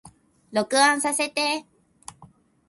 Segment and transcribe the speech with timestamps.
[0.51, 1.63] 録音させて